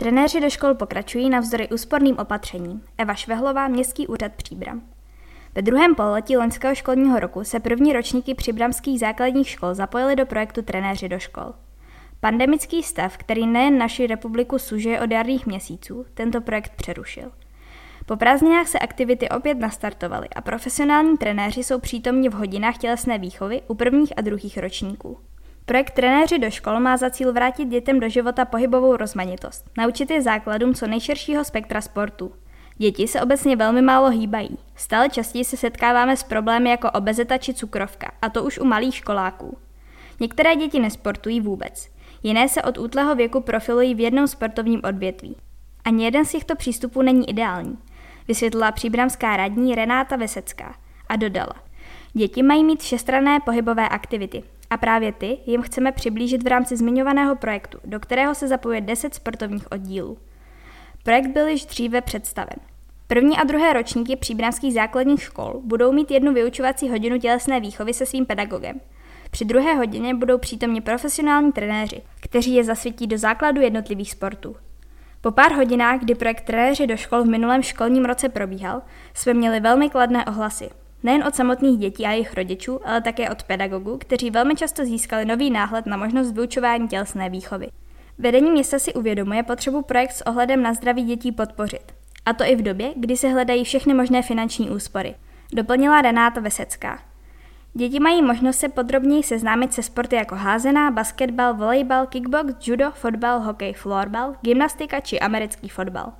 Trenéři 0.00 0.40
do 0.40 0.50
škol 0.50 0.74
pokračují 0.74 1.30
navzdory 1.30 1.68
úsporným 1.68 2.18
opatřením. 2.18 2.82
Eva 2.98 3.14
Švehlová, 3.14 3.68
Městský 3.68 4.06
úřad 4.06 4.32
Příbram. 4.32 4.82
Ve 5.54 5.62
druhém 5.62 5.94
pololetí 5.94 6.36
loňského 6.36 6.74
školního 6.74 7.20
roku 7.20 7.44
se 7.44 7.60
první 7.60 7.92
ročníky 7.92 8.34
přibramských 8.34 9.00
základních 9.00 9.48
škol 9.48 9.74
zapojili 9.74 10.16
do 10.16 10.26
projektu 10.26 10.62
Trenéři 10.62 11.08
do 11.08 11.18
škol. 11.18 11.52
Pandemický 12.20 12.82
stav, 12.82 13.16
který 13.16 13.46
nejen 13.46 13.78
naši 13.78 14.06
republiku 14.06 14.58
sužuje 14.58 15.00
od 15.00 15.10
jarních 15.10 15.46
měsíců, 15.46 16.06
tento 16.14 16.40
projekt 16.40 16.72
přerušil. 16.76 17.32
Po 18.06 18.16
prázdninách 18.16 18.68
se 18.68 18.78
aktivity 18.78 19.28
opět 19.28 19.58
nastartovaly 19.58 20.28
a 20.28 20.40
profesionální 20.40 21.16
trenéři 21.16 21.64
jsou 21.64 21.80
přítomni 21.80 22.28
v 22.28 22.34
hodinách 22.34 22.78
tělesné 22.78 23.18
výchovy 23.18 23.62
u 23.68 23.74
prvních 23.74 24.12
a 24.16 24.20
druhých 24.20 24.58
ročníků. 24.58 25.18
Projekt 25.66 25.90
Trenéři 25.90 26.38
do 26.38 26.50
škol 26.50 26.80
má 26.80 26.96
za 26.96 27.10
cíl 27.10 27.32
vrátit 27.32 27.68
dětem 27.68 28.00
do 28.00 28.08
života 28.08 28.44
pohybovou 28.44 28.96
rozmanitost, 28.96 29.70
naučit 29.78 30.10
je 30.10 30.22
základům 30.22 30.74
co 30.74 30.86
nejširšího 30.86 31.44
spektra 31.44 31.80
sportu. 31.80 32.32
Děti 32.76 33.08
se 33.08 33.22
obecně 33.22 33.56
velmi 33.56 33.82
málo 33.82 34.08
hýbají. 34.08 34.58
Stále 34.76 35.08
častěji 35.08 35.44
se 35.44 35.56
setkáváme 35.56 36.16
s 36.16 36.22
problémy 36.22 36.70
jako 36.70 36.90
obezita 36.90 37.38
či 37.38 37.54
cukrovka, 37.54 38.12
a 38.22 38.28
to 38.28 38.44
už 38.44 38.58
u 38.58 38.64
malých 38.64 38.94
školáků. 38.94 39.58
Některé 40.20 40.56
děti 40.56 40.80
nesportují 40.80 41.40
vůbec. 41.40 41.88
Jiné 42.22 42.48
se 42.48 42.62
od 42.62 42.78
útlého 42.78 43.14
věku 43.14 43.40
profilují 43.40 43.94
v 43.94 44.00
jednom 44.00 44.26
sportovním 44.26 44.80
odvětví. 44.84 45.36
Ani 45.84 46.04
jeden 46.04 46.24
z 46.24 46.32
těchto 46.32 46.56
přístupů 46.56 47.02
není 47.02 47.30
ideální, 47.30 47.78
vysvětlila 48.28 48.72
příbramská 48.72 49.36
radní 49.36 49.74
Renáta 49.74 50.16
Vesecká 50.16 50.74
a 51.08 51.16
dodala. 51.16 51.54
Děti 52.12 52.42
mají 52.42 52.64
mít 52.64 52.80
všestrané 52.80 53.40
pohybové 53.40 53.88
aktivity 53.88 54.42
a 54.70 54.76
právě 54.76 55.12
ty 55.12 55.38
jim 55.46 55.62
chceme 55.62 55.92
přiblížit 55.92 56.42
v 56.42 56.46
rámci 56.46 56.76
zmiňovaného 56.76 57.36
projektu, 57.36 57.78
do 57.84 58.00
kterého 58.00 58.34
se 58.34 58.48
zapojuje 58.48 58.80
10 58.80 59.14
sportovních 59.14 59.72
oddílů. 59.72 60.18
Projekt 61.02 61.26
byl 61.26 61.48
již 61.48 61.66
dříve 61.66 62.00
představen. 62.00 62.56
První 63.06 63.36
a 63.36 63.44
druhé 63.44 63.72
ročníky 63.72 64.16
příbramských 64.16 64.74
základních 64.74 65.22
škol 65.22 65.60
budou 65.64 65.92
mít 65.92 66.10
jednu 66.10 66.32
vyučovací 66.32 66.88
hodinu 66.88 67.18
tělesné 67.18 67.60
výchovy 67.60 67.94
se 67.94 68.06
svým 68.06 68.26
pedagogem. 68.26 68.80
Při 69.30 69.44
druhé 69.44 69.74
hodině 69.74 70.14
budou 70.14 70.38
přítomni 70.38 70.80
profesionální 70.80 71.52
trenéři, 71.52 72.02
kteří 72.20 72.54
je 72.54 72.64
zasvětí 72.64 73.06
do 73.06 73.18
základu 73.18 73.60
jednotlivých 73.60 74.10
sportů. 74.10 74.56
Po 75.20 75.30
pár 75.30 75.52
hodinách, 75.52 76.00
kdy 76.00 76.14
projekt 76.14 76.44
trenéři 76.44 76.86
do 76.86 76.96
škol 76.96 77.22
v 77.22 77.26
minulém 77.26 77.62
školním 77.62 78.04
roce 78.04 78.28
probíhal, 78.28 78.82
jsme 79.14 79.34
měli 79.34 79.60
velmi 79.60 79.90
kladné 79.90 80.24
ohlasy. 80.24 80.70
Nejen 81.02 81.24
od 81.26 81.34
samotných 81.34 81.78
dětí 81.78 82.06
a 82.06 82.10
jejich 82.10 82.34
rodičů, 82.34 82.80
ale 82.84 83.00
také 83.00 83.30
od 83.30 83.42
pedagogů, 83.42 83.98
kteří 83.98 84.30
velmi 84.30 84.54
často 84.54 84.84
získali 84.84 85.24
nový 85.24 85.50
náhled 85.50 85.86
na 85.86 85.96
možnost 85.96 86.32
vyučování 86.32 86.88
tělesné 86.88 87.30
výchovy. 87.30 87.68
Vedení 88.18 88.50
města 88.50 88.78
si 88.78 88.94
uvědomuje 88.94 89.42
potřebu 89.42 89.82
projekt 89.82 90.12
s 90.12 90.26
ohledem 90.26 90.62
na 90.62 90.74
zdraví 90.74 91.02
dětí 91.02 91.32
podpořit. 91.32 91.92
A 92.26 92.32
to 92.32 92.44
i 92.44 92.56
v 92.56 92.62
době, 92.62 92.92
kdy 92.96 93.16
se 93.16 93.28
hledají 93.28 93.64
všechny 93.64 93.94
možné 93.94 94.22
finanční 94.22 94.70
úspory. 94.70 95.14
Doplnila 95.52 96.02
Renáta 96.02 96.40
Vesecká. 96.40 96.98
Děti 97.74 98.00
mají 98.00 98.22
možnost 98.22 98.56
se 98.56 98.68
podrobněji 98.68 99.22
seznámit 99.22 99.72
se 99.72 99.82
sporty 99.82 100.16
jako 100.16 100.34
házená, 100.34 100.90
basketbal, 100.90 101.54
volejbal, 101.54 102.06
kickbox, 102.06 102.66
judo, 102.66 102.90
fotbal, 102.90 103.40
hokej, 103.40 103.72
florbal, 103.72 104.34
gymnastika 104.42 105.00
či 105.00 105.20
americký 105.20 105.68
fotbal. 105.68 106.12